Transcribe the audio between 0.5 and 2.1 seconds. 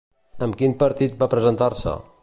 quin partit va presentar-se?